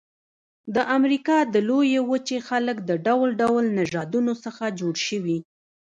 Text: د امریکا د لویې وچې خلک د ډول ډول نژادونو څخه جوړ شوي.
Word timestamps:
د 0.75 0.77
امریکا 0.97 1.37
د 1.53 1.55
لویې 1.69 2.01
وچې 2.09 2.37
خلک 2.47 2.77
د 2.89 2.91
ډول 3.05 3.29
ډول 3.41 3.63
نژادونو 3.79 4.33
څخه 4.43 4.63
جوړ 4.79 4.95
شوي. 5.07 5.37